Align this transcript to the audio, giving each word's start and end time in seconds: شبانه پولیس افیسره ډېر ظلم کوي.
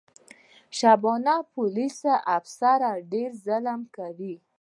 شبانه 0.79 1.35
پولیس 1.53 1.99
افیسره 2.37 2.91
ډېر 3.11 3.29
ظلم 3.45 3.81
کوي. 3.95 4.35